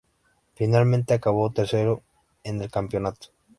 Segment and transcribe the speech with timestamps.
[0.55, 2.01] Finalmente acabó tercero
[2.43, 3.27] en el campeonato.